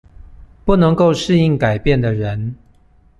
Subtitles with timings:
[0.65, 2.55] 不能夠適應改變的人